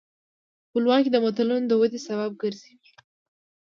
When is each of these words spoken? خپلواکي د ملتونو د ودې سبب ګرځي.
خپلواکي 0.67 1.09
د 1.11 1.17
ملتونو 1.23 1.55
د 1.67 1.71
ودې 1.81 1.99
سبب 2.07 2.31
ګرځي. 2.41 2.73